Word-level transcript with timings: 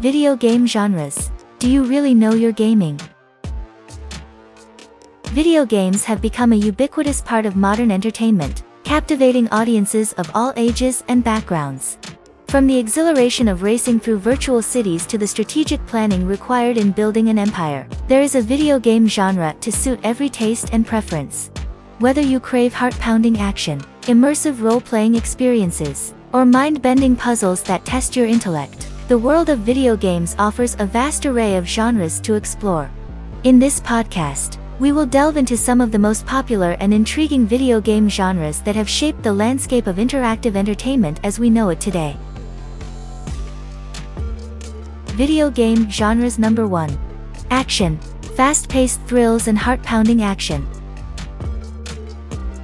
Video 0.00 0.36
game 0.36 0.66
genres. 0.66 1.30
Do 1.58 1.70
you 1.70 1.82
really 1.84 2.12
know 2.12 2.34
your 2.34 2.52
gaming? 2.52 3.00
Video 5.28 5.64
games 5.64 6.04
have 6.04 6.20
become 6.20 6.52
a 6.52 6.56
ubiquitous 6.56 7.22
part 7.22 7.46
of 7.46 7.56
modern 7.56 7.90
entertainment, 7.90 8.62
captivating 8.84 9.48
audiences 9.48 10.12
of 10.18 10.30
all 10.34 10.52
ages 10.56 11.02
and 11.08 11.24
backgrounds. 11.24 11.96
From 12.48 12.66
the 12.66 12.76
exhilaration 12.76 13.48
of 13.48 13.62
racing 13.62 14.00
through 14.00 14.18
virtual 14.18 14.60
cities 14.60 15.06
to 15.06 15.16
the 15.16 15.26
strategic 15.26 15.84
planning 15.86 16.26
required 16.26 16.76
in 16.76 16.92
building 16.92 17.30
an 17.30 17.38
empire, 17.38 17.88
there 18.06 18.20
is 18.20 18.34
a 18.34 18.42
video 18.42 18.78
game 18.78 19.08
genre 19.08 19.56
to 19.62 19.72
suit 19.72 19.98
every 20.02 20.28
taste 20.28 20.74
and 20.74 20.86
preference. 20.86 21.50
Whether 22.00 22.20
you 22.20 22.38
crave 22.38 22.74
heart-pounding 22.74 23.38
action, 23.38 23.80
immersive 24.02 24.60
role-playing 24.60 25.14
experiences, 25.14 26.12
or 26.34 26.44
mind-bending 26.44 27.16
puzzles 27.16 27.62
that 27.62 27.86
test 27.86 28.14
your 28.14 28.26
intellect, 28.26 28.88
the 29.08 29.16
world 29.16 29.48
of 29.48 29.60
video 29.60 29.96
games 29.96 30.34
offers 30.36 30.74
a 30.80 30.86
vast 30.86 31.26
array 31.26 31.54
of 31.54 31.64
genres 31.64 32.18
to 32.18 32.34
explore. 32.34 32.90
In 33.44 33.60
this 33.60 33.78
podcast, 33.78 34.58
we 34.80 34.90
will 34.90 35.06
delve 35.06 35.36
into 35.36 35.56
some 35.56 35.80
of 35.80 35.92
the 35.92 35.98
most 35.98 36.26
popular 36.26 36.72
and 36.80 36.92
intriguing 36.92 37.46
video 37.46 37.80
game 37.80 38.08
genres 38.08 38.60
that 38.62 38.74
have 38.74 38.88
shaped 38.88 39.22
the 39.22 39.32
landscape 39.32 39.86
of 39.86 39.96
interactive 39.96 40.56
entertainment 40.56 41.20
as 41.22 41.38
we 41.38 41.48
know 41.48 41.68
it 41.68 41.80
today. 41.80 42.16
Video 45.14 45.50
game 45.50 45.88
genres 45.88 46.36
number 46.36 46.66
1. 46.66 46.98
Action. 47.50 48.00
Fast-paced 48.34 49.00
thrills 49.02 49.46
and 49.46 49.56
heart-pounding 49.56 50.22
action. 50.24 50.66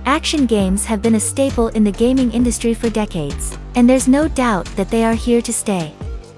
Action 0.07 0.47
games 0.47 0.85
have 0.85 1.01
been 1.01 1.15
a 1.15 1.21
staple 1.21 1.69
in 1.69 1.85
the 1.85 1.93
gaming 1.93 2.33
industry 2.33 2.75
for 2.75 2.91
decades, 2.91 3.57
and 3.77 3.89
there's 3.89 4.09
no 4.09 4.27
doubt 4.27 4.67
that 4.75 4.91
they 4.91 5.05
are 5.05 5.15
here 5.15 5.41
to 5.41 5.53
stay. 5.53 5.95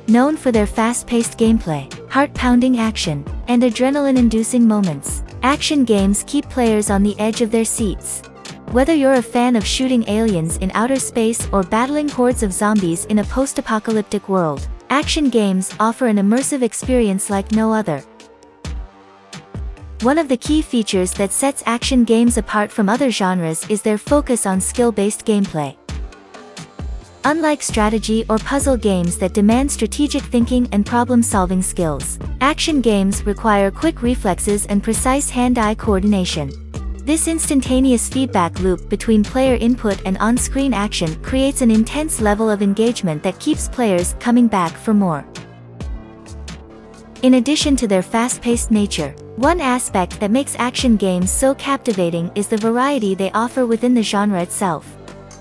Known 0.07 0.37
for 0.37 0.53
their 0.53 0.67
fast-paced 0.67 1.39
gameplay, 1.39 1.93
heart-pounding 2.11 2.79
action, 2.79 3.25
and 3.49 3.63
adrenaline-inducing 3.63 4.67
moments, 4.67 5.23
action 5.43 5.85
games 5.85 6.25
keep 6.27 6.49
players 6.49 6.91
on 6.91 7.03
the 7.03 7.19
edge 7.19 7.41
of 7.41 7.51
their 7.51 7.65
seats. 7.65 8.23
Whether 8.73 8.95
you're 8.95 9.15
a 9.15 9.23
fan 9.23 9.57
of 9.57 9.67
shooting 9.67 10.09
aliens 10.09 10.57
in 10.59 10.71
outer 10.75 10.99
space 10.99 11.49
or 11.53 11.63
battling 11.63 12.09
hordes 12.09 12.43
of 12.43 12.53
zombies 12.53 13.05
in 13.07 13.21
a 13.21 13.25
post-apocalyptic 13.25 14.29
world, 14.29 14.69
Action 14.95 15.29
games 15.29 15.75
offer 15.81 16.07
an 16.07 16.19
immersive 16.19 16.63
experience 16.63 17.29
like 17.29 17.51
no 17.51 17.73
other. 17.73 18.01
One 20.03 20.19
of 20.19 20.29
the 20.29 20.37
key 20.37 20.63
features 20.63 21.13
that 21.15 21.33
sets 21.33 21.65
action 21.67 22.05
games 22.05 22.39
apart 22.39 22.71
from 22.71 22.89
other 22.89 23.11
genres 23.11 23.69
is 23.69 23.83
their 23.83 23.99
focus 23.99 24.47
on 24.47 24.61
skill-based 24.61 25.27
gameplay. 25.27 25.77
Unlike 27.27 27.63
strategy 27.63 28.27
or 28.29 28.37
puzzle 28.37 28.77
games 28.77 29.17
that 29.17 29.33
demand 29.33 29.73
strategic 29.73 30.23
thinking 30.25 30.69
and 30.73 30.85
problem-solving 30.85 31.63
skills, 31.63 32.19
action 32.43 32.83
games 32.83 33.25
require 33.25 33.71
quick 33.71 34.03
reflexes 34.03 34.67
and 34.67 34.83
precise 34.83 35.31
hand-eye 35.31 35.77
coordination. 35.77 36.51
This 37.07 37.27
instantaneous 37.27 38.11
feedback 38.11 38.61
loop 38.61 38.91
between 38.91 39.25
player 39.25 39.55
input 39.55 40.03
and 40.05 40.19
on-screen 40.19 40.75
action 40.75 41.15
creates 41.23 41.63
an 41.63 41.71
intense 41.71 42.21
level 42.21 42.51
of 42.51 42.61
engagement 42.61 43.23
that 43.23 43.41
keeps 43.41 43.69
players 43.69 44.17
coming 44.21 44.47
back 44.47 44.73
for 44.73 44.93
more. 44.93 45.25
In 47.23 47.35
addition 47.35 47.75
to 47.77 47.89
their 47.89 48.03
fast-paced 48.03 48.71
nature, 48.71 49.15
one 49.37 49.63
aspect 49.63 50.21
that 50.21 50.31
makes 50.31 50.57
action 50.59 50.97
games 50.99 51.31
so 51.31 51.55
captivating 51.55 52.31
is 52.35 52.49
the 52.49 52.59
variety 52.59 53.15
they 53.15 53.31
offer 53.33 53.65
within 53.65 53.95
the 53.95 54.03
genre 54.03 54.43
itself. 54.43 54.94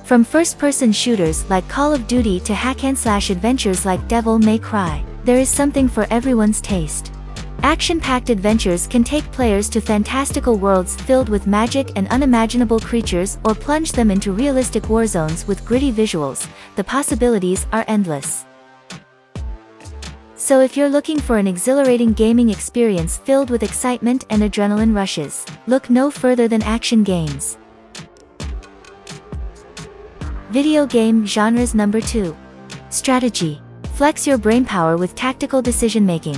From 0.03 0.25
first-person 0.25 0.91
shooters 0.91 1.49
like 1.49 1.65
Call 1.69 1.93
of 1.93 2.07
Duty 2.07 2.41
to 2.41 2.53
hack-and-slash 2.53 3.29
adventures 3.29 3.85
like 3.85 4.05
Devil 4.09 4.37
May 4.37 4.59
Cry, 4.59 5.01
there 5.23 5.39
is 5.39 5.47
something 5.47 5.87
for 5.87 6.05
everyone's 6.09 6.59
taste. 6.59 7.13
Action-packed 7.61 8.29
adventures 8.29 8.85
can 8.85 9.05
take 9.05 9.23
players 9.31 9.69
to 9.69 9.79
fantastical 9.79 10.57
worlds 10.57 10.97
filled 10.97 11.29
with 11.29 11.47
magic 11.47 11.93
and 11.95 12.09
unimaginable 12.09 12.81
creatures 12.81 13.37
or 13.45 13.55
plunge 13.55 13.93
them 13.93 14.11
into 14.11 14.33
realistic 14.33 14.89
war 14.89 15.08
zones 15.08 15.47
with 15.47 15.63
gritty 15.63 15.92
visuals, 15.92 16.49
the 16.75 16.83
possibilities 16.83 17.65
are 17.71 17.86
endless. 17.87 18.45
So 20.36 20.59
if 20.59 20.75
you're 20.75 20.89
looking 20.89 21.21
for 21.21 21.37
an 21.37 21.47
exhilarating 21.47 22.11
gaming 22.11 22.49
experience 22.49 23.19
filled 23.19 23.49
with 23.49 23.63
excitement 23.63 24.25
and 24.30 24.43
adrenaline 24.43 24.93
rushes, 24.93 25.45
look 25.65 25.89
no 25.89 26.11
further 26.11 26.49
than 26.49 26.61
action 26.63 27.05
games. 27.05 27.58
Video 30.53 30.86
game 30.86 31.25
genres 31.25 31.73
number 31.73 31.99
2. 31.99 32.37
Strategy. 32.91 33.59
Flex 33.95 34.27
your 34.27 34.37
brainpower 34.37 34.99
with 34.99 35.15
tactical 35.15 35.64
decision-making. 35.64 36.37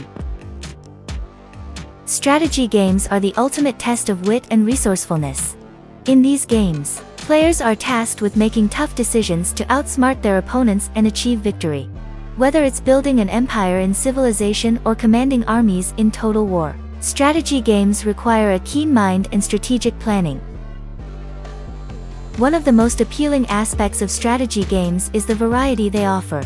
Strategy 2.06 2.66
games 2.66 3.08
are 3.08 3.20
the 3.20 3.34
ultimate 3.36 3.78
test 3.78 4.08
of 4.08 4.26
wit 4.26 4.46
and 4.52 4.66
resourcefulness. 4.66 5.58
In 6.06 6.22
these 6.22 6.46
games, 6.46 7.02
players 7.18 7.60
are 7.60 7.76
tasked 7.76 8.22
with 8.22 8.38
making 8.38 8.70
tough 8.70 8.96
decisions 8.96 9.52
to 9.52 9.66
outsmart 9.66 10.22
their 10.22 10.38
opponents 10.38 10.90
and 10.96 11.08
achieve 11.08 11.40
victory. 11.40 11.90
Whether 12.38 12.64
it's 12.64 12.80
building 12.80 13.20
an 13.20 13.28
empire 13.28 13.82
in 13.82 13.94
civilization 13.94 14.80
or 14.86 14.96
commanding 14.96 15.44
armies 15.44 15.94
in 15.98 16.10
total 16.10 16.46
war, 16.48 16.74
strategy 17.02 17.60
games 17.60 18.06
require 18.06 18.54
a 18.54 18.60
keen 18.60 18.94
mind 18.94 19.28
and 19.34 19.44
strategic 19.44 20.00
planning. 20.00 20.40
One 22.38 22.54
of 22.54 22.66
the 22.66 22.72
most 22.74 23.00
appealing 23.00 23.48
aspects 23.48 24.02
of 24.02 24.12
strategy 24.12 24.66
games 24.66 25.10
is 25.14 25.26
the 25.26 25.34
variety 25.34 25.88
they 25.88 26.06
offer. 26.06 26.44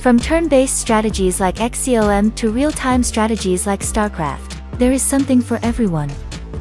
From 0.00 0.18
turn-based 0.18 0.78
strategies 0.78 1.38
like 1.38 1.56
XCOM 1.56 2.34
to 2.36 2.50
real-time 2.50 3.02
strategies 3.02 3.66
like 3.66 3.80
StarCraft, 3.80 4.78
there 4.78 4.90
is 4.90 5.02
something 5.02 5.42
for 5.42 5.60
everyone. 5.62 6.10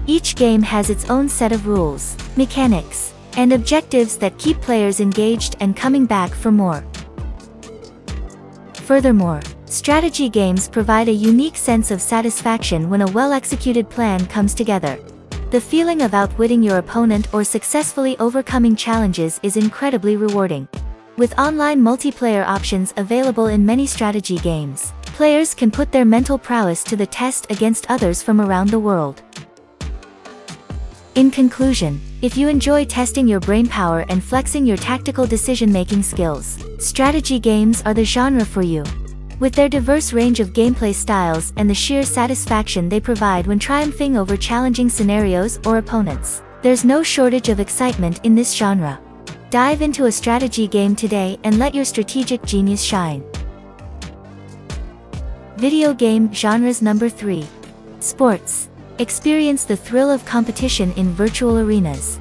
Each 0.05 0.35
game 0.35 0.61
has 0.61 0.89
its 0.89 1.09
own 1.09 1.29
set 1.29 1.53
of 1.53 1.65
rules, 1.65 2.17
mechanics, 2.35 3.13
and 3.37 3.53
objectives 3.53 4.17
that 4.17 4.37
keep 4.37 4.59
players 4.59 4.99
engaged 4.99 5.55
and 5.61 5.73
coming 5.73 6.05
back 6.05 6.31
for 6.31 6.51
more. 6.51 6.83
Furthermore, 8.73 9.39
strategy 9.63 10.27
games 10.27 10.67
provide 10.67 11.07
a 11.07 11.13
unique 11.13 11.55
sense 11.55 11.89
of 11.89 12.01
satisfaction 12.01 12.89
when 12.89 12.99
a 12.99 13.11
well-executed 13.11 13.89
plan 13.89 14.25
comes 14.25 14.53
together. 14.53 14.99
The 15.51 15.59
feeling 15.59 16.01
of 16.01 16.13
outwitting 16.13 16.63
your 16.63 16.77
opponent 16.77 17.27
or 17.33 17.43
successfully 17.43 18.17
overcoming 18.19 18.73
challenges 18.73 19.37
is 19.43 19.57
incredibly 19.57 20.15
rewarding. 20.15 20.65
With 21.17 21.37
online 21.37 21.81
multiplayer 21.81 22.47
options 22.47 22.93
available 22.95 23.47
in 23.47 23.65
many 23.65 23.85
strategy 23.85 24.37
games, 24.37 24.93
players 25.01 25.53
can 25.53 25.69
put 25.69 25.91
their 25.91 26.05
mental 26.05 26.37
prowess 26.37 26.85
to 26.85 26.95
the 26.95 27.05
test 27.05 27.51
against 27.51 27.91
others 27.91 28.23
from 28.23 28.39
around 28.39 28.69
the 28.69 28.79
world. 28.79 29.23
In 31.15 31.29
conclusion, 31.29 31.99
if 32.21 32.37
you 32.37 32.47
enjoy 32.47 32.85
testing 32.85 33.27
your 33.27 33.41
brain 33.41 33.67
power 33.67 34.05
and 34.07 34.23
flexing 34.23 34.65
your 34.65 34.77
tactical 34.77 35.25
decision-making 35.25 36.01
skills, 36.01 36.63
strategy 36.79 37.39
games 37.39 37.81
are 37.85 37.93
the 37.93 38.05
genre 38.05 38.45
for 38.45 38.61
you. 38.61 38.85
With 39.41 39.55
their 39.55 39.69
diverse 39.69 40.13
range 40.13 40.39
of 40.39 40.53
gameplay 40.53 40.93
styles 40.93 41.51
and 41.57 41.67
the 41.67 41.73
sheer 41.73 42.03
satisfaction 42.03 42.87
they 42.87 42.99
provide 42.99 43.47
when 43.47 43.57
triumphing 43.57 44.15
over 44.15 44.37
challenging 44.37 44.87
scenarios 44.87 45.59
or 45.65 45.79
opponents, 45.79 46.43
there's 46.61 46.85
no 46.85 47.01
shortage 47.01 47.49
of 47.49 47.59
excitement 47.59 48.19
in 48.23 48.35
this 48.35 48.53
genre. 48.53 49.01
Dive 49.49 49.81
into 49.81 50.05
a 50.05 50.11
strategy 50.11 50.67
game 50.67 50.95
today 50.95 51.39
and 51.43 51.57
let 51.57 51.73
your 51.73 51.85
strategic 51.85 52.45
genius 52.45 52.83
shine. 52.83 53.23
Video 55.57 55.91
game 55.91 56.31
genres 56.31 56.83
number 56.83 57.09
3. 57.09 57.43
Sports. 57.99 58.69
Experience 58.99 59.63
the 59.63 59.75
thrill 59.75 60.11
of 60.11 60.23
competition 60.23 60.91
in 60.97 61.13
virtual 61.13 61.57
arenas. 61.57 62.19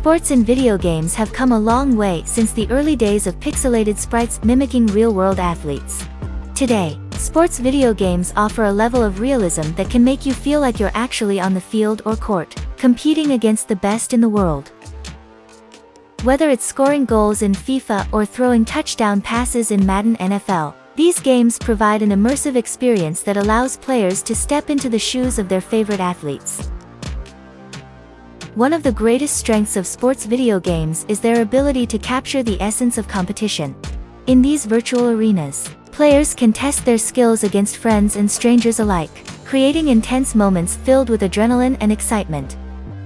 Sports 0.00 0.30
and 0.30 0.46
video 0.46 0.78
games 0.78 1.14
have 1.14 1.30
come 1.30 1.52
a 1.52 1.58
long 1.58 1.94
way 1.94 2.22
since 2.24 2.52
the 2.52 2.66
early 2.70 2.96
days 2.96 3.26
of 3.26 3.38
pixelated 3.38 3.98
sprites 3.98 4.42
mimicking 4.42 4.86
real-world 4.86 5.38
athletes. 5.38 6.06
Today, 6.54 6.98
sports 7.10 7.58
video 7.58 7.92
games 7.92 8.32
offer 8.34 8.64
a 8.64 8.72
level 8.72 9.02
of 9.02 9.20
realism 9.20 9.70
that 9.72 9.90
can 9.90 10.02
make 10.02 10.24
you 10.24 10.32
feel 10.32 10.58
like 10.58 10.80
you're 10.80 10.90
actually 10.94 11.38
on 11.38 11.52
the 11.52 11.60
field 11.60 12.00
or 12.06 12.16
court, 12.16 12.54
competing 12.78 13.32
against 13.32 13.68
the 13.68 13.76
best 13.76 14.14
in 14.14 14.22
the 14.22 14.28
world. 14.28 14.72
Whether 16.22 16.48
it's 16.48 16.64
scoring 16.64 17.04
goals 17.04 17.42
in 17.42 17.52
FIFA 17.52 18.10
or 18.10 18.24
throwing 18.24 18.64
touchdown 18.64 19.20
passes 19.20 19.70
in 19.70 19.84
Madden 19.84 20.16
NFL, 20.16 20.72
these 20.96 21.20
games 21.20 21.58
provide 21.58 22.00
an 22.00 22.08
immersive 22.08 22.56
experience 22.56 23.20
that 23.24 23.36
allows 23.36 23.76
players 23.76 24.22
to 24.22 24.34
step 24.34 24.70
into 24.70 24.88
the 24.88 24.98
shoes 24.98 25.38
of 25.38 25.50
their 25.50 25.60
favorite 25.60 26.00
athletes. 26.00 26.69
One 28.56 28.72
of 28.72 28.82
the 28.82 28.90
greatest 28.90 29.36
strengths 29.36 29.76
of 29.76 29.86
sports 29.86 30.24
video 30.26 30.58
games 30.58 31.06
is 31.06 31.20
their 31.20 31.42
ability 31.42 31.86
to 31.86 31.98
capture 31.98 32.42
the 32.42 32.60
essence 32.60 32.98
of 32.98 33.06
competition. 33.06 33.76
In 34.26 34.42
these 34.42 34.66
virtual 34.66 35.08
arenas, 35.08 35.70
players 35.92 36.34
can 36.34 36.52
test 36.52 36.84
their 36.84 36.98
skills 36.98 37.44
against 37.44 37.76
friends 37.76 38.16
and 38.16 38.28
strangers 38.28 38.80
alike, 38.80 39.24
creating 39.44 39.86
intense 39.86 40.34
moments 40.34 40.74
filled 40.74 41.10
with 41.10 41.20
adrenaline 41.20 41.76
and 41.80 41.92
excitement. 41.92 42.56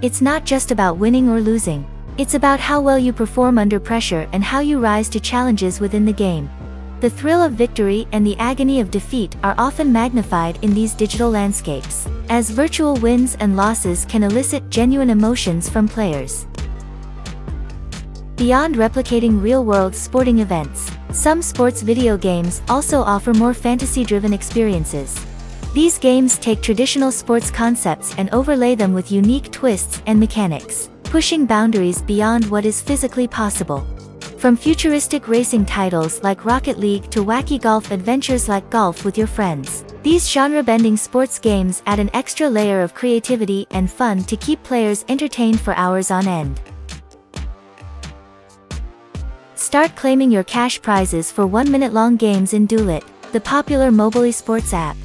It's 0.00 0.22
not 0.22 0.46
just 0.46 0.70
about 0.70 0.96
winning 0.96 1.28
or 1.28 1.42
losing, 1.42 1.86
it's 2.16 2.32
about 2.32 2.58
how 2.58 2.80
well 2.80 2.98
you 2.98 3.12
perform 3.12 3.58
under 3.58 3.78
pressure 3.78 4.26
and 4.32 4.42
how 4.42 4.60
you 4.60 4.80
rise 4.80 5.10
to 5.10 5.20
challenges 5.20 5.78
within 5.78 6.06
the 6.06 6.12
game. 6.12 6.48
The 7.00 7.10
thrill 7.10 7.42
of 7.42 7.52
victory 7.52 8.08
and 8.12 8.26
the 8.26 8.38
agony 8.38 8.80
of 8.80 8.90
defeat 8.90 9.36
are 9.42 9.54
often 9.58 9.92
magnified 9.92 10.58
in 10.64 10.72
these 10.72 10.94
digital 10.94 11.28
landscapes, 11.28 12.08
as 12.28 12.50
virtual 12.50 12.96
wins 12.96 13.36
and 13.40 13.56
losses 13.56 14.04
can 14.06 14.22
elicit 14.22 14.68
genuine 14.70 15.10
emotions 15.10 15.68
from 15.68 15.88
players. 15.88 16.46
Beyond 18.36 18.74
replicating 18.76 19.40
real-world 19.42 19.94
sporting 19.94 20.40
events, 20.40 20.90
some 21.12 21.40
sports 21.40 21.82
video 21.82 22.16
games 22.16 22.62
also 22.68 23.00
offer 23.00 23.32
more 23.32 23.54
fantasy-driven 23.54 24.32
experiences. 24.32 25.24
These 25.72 25.98
games 25.98 26.38
take 26.38 26.60
traditional 26.60 27.12
sports 27.12 27.50
concepts 27.50 28.14
and 28.18 28.28
overlay 28.30 28.74
them 28.74 28.92
with 28.92 29.12
unique 29.12 29.50
twists 29.52 30.02
and 30.06 30.18
mechanics, 30.18 30.88
pushing 31.04 31.46
boundaries 31.46 32.02
beyond 32.02 32.44
what 32.46 32.64
is 32.64 32.82
physically 32.82 33.28
possible. 33.28 33.86
From 34.38 34.56
futuristic 34.56 35.26
racing 35.26 35.64
titles 35.64 36.22
like 36.22 36.44
Rocket 36.44 36.78
League 36.78 37.08
to 37.10 37.24
wacky 37.24 37.60
golf 37.60 37.90
adventures 37.92 38.48
like 38.48 38.68
Golf 38.68 39.04
with 39.04 39.16
Your 39.16 39.26
Friends, 39.26 39.84
these 40.04 40.28
genre-bending 40.28 40.98
sports 40.98 41.38
games 41.38 41.82
add 41.86 41.98
an 41.98 42.10
extra 42.12 42.46
layer 42.46 42.82
of 42.82 42.92
creativity 42.92 43.66
and 43.70 43.90
fun 43.90 44.22
to 44.24 44.36
keep 44.36 44.62
players 44.62 45.02
entertained 45.08 45.58
for 45.58 45.74
hours 45.76 46.10
on 46.10 46.28
end. 46.28 46.60
Start 49.54 49.96
claiming 49.96 50.30
your 50.30 50.44
cash 50.44 50.80
prizes 50.82 51.32
for 51.32 51.46
one-minute-long 51.46 52.16
games 52.16 52.52
in 52.52 52.68
Duelit, 52.68 53.02
the 53.32 53.40
popular 53.40 53.90
mobile 53.90 54.20
esports 54.20 54.74
app. 54.74 54.96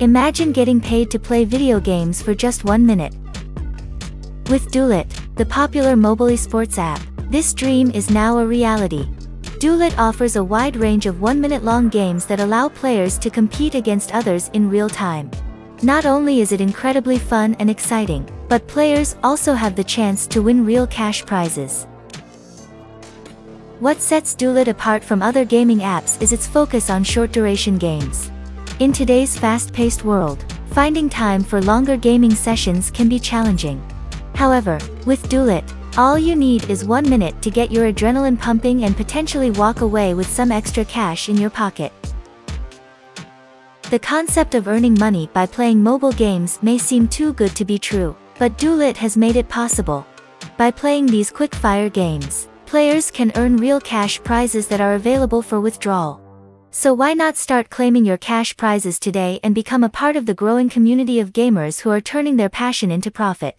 Imagine 0.00 0.52
getting 0.52 0.78
paid 0.78 1.10
to 1.10 1.18
play 1.18 1.46
video 1.46 1.80
games 1.80 2.20
for 2.20 2.34
just 2.34 2.64
one 2.64 2.84
minute. 2.84 3.14
With 4.50 4.70
Duelit, 4.70 5.08
the 5.36 5.46
popular 5.46 5.96
mobile 5.96 6.26
esports 6.26 6.76
app, 6.76 7.00
this 7.30 7.54
dream 7.54 7.90
is 7.92 8.10
now 8.10 8.36
a 8.36 8.46
reality. 8.46 9.08
Duelit 9.58 9.98
offers 9.98 10.36
a 10.36 10.44
wide 10.44 10.76
range 10.76 11.06
of 11.06 11.20
one-minute-long 11.20 11.88
games 11.88 12.26
that 12.26 12.38
allow 12.38 12.68
players 12.68 13.18
to 13.18 13.28
compete 13.28 13.74
against 13.74 14.14
others 14.14 14.50
in 14.52 14.70
real 14.70 14.88
time. 14.88 15.28
Not 15.82 16.06
only 16.06 16.40
is 16.40 16.52
it 16.52 16.60
incredibly 16.60 17.18
fun 17.18 17.56
and 17.58 17.68
exciting, 17.68 18.24
but 18.48 18.68
players 18.68 19.16
also 19.24 19.54
have 19.54 19.74
the 19.74 19.82
chance 19.82 20.28
to 20.28 20.42
win 20.42 20.64
real 20.64 20.86
cash 20.86 21.26
prizes. 21.26 21.88
What 23.80 24.00
sets 24.00 24.36
Duelit 24.36 24.68
apart 24.68 25.02
from 25.02 25.22
other 25.22 25.44
gaming 25.44 25.78
apps 25.80 26.22
is 26.22 26.32
its 26.32 26.46
focus 26.46 26.88
on 26.88 27.02
short-duration 27.02 27.78
games. 27.78 28.30
In 28.78 28.92
today's 28.92 29.36
fast-paced 29.36 30.04
world, 30.04 30.44
finding 30.70 31.08
time 31.08 31.42
for 31.42 31.60
longer 31.60 31.96
gaming 31.96 32.34
sessions 32.34 32.92
can 32.92 33.08
be 33.08 33.18
challenging. 33.18 33.82
However, 34.36 34.78
with 35.04 35.28
Duelit, 35.28 35.68
all 35.96 36.18
you 36.18 36.36
need 36.36 36.68
is 36.68 36.84
one 36.84 37.08
minute 37.08 37.40
to 37.42 37.50
get 37.50 37.70
your 37.70 37.92
adrenaline 37.92 38.38
pumping 38.38 38.84
and 38.84 38.96
potentially 38.96 39.50
walk 39.52 39.80
away 39.80 40.14
with 40.14 40.28
some 40.28 40.52
extra 40.52 40.84
cash 40.84 41.28
in 41.28 41.36
your 41.36 41.50
pocket. 41.50 41.92
The 43.90 43.98
concept 43.98 44.54
of 44.54 44.68
earning 44.68 44.98
money 44.98 45.30
by 45.32 45.46
playing 45.46 45.82
mobile 45.82 46.12
games 46.12 46.58
may 46.62 46.78
seem 46.78 47.08
too 47.08 47.32
good 47.32 47.56
to 47.56 47.64
be 47.64 47.78
true, 47.78 48.16
but 48.38 48.58
Duelit 48.58 48.96
has 48.96 49.16
made 49.16 49.36
it 49.36 49.48
possible. 49.48 50.06
By 50.56 50.70
playing 50.70 51.06
these 51.06 51.30
quick-fire 51.30 51.88
games, 51.88 52.48
Players 52.68 53.10
can 53.10 53.32
earn 53.34 53.56
real 53.56 53.80
cash 53.80 54.22
prizes 54.22 54.68
that 54.68 54.78
are 54.78 54.92
available 54.92 55.40
for 55.40 55.58
withdrawal. 55.58 56.20
So 56.70 56.92
why 56.92 57.14
not 57.14 57.38
start 57.38 57.70
claiming 57.70 58.04
your 58.04 58.18
cash 58.18 58.54
prizes 58.58 58.98
today 58.98 59.40
and 59.42 59.54
become 59.54 59.82
a 59.82 59.88
part 59.88 60.16
of 60.16 60.26
the 60.26 60.34
growing 60.34 60.68
community 60.68 61.18
of 61.18 61.32
gamers 61.32 61.80
who 61.80 61.88
are 61.88 62.02
turning 62.02 62.36
their 62.36 62.50
passion 62.50 62.90
into 62.90 63.10
profit? 63.10 63.58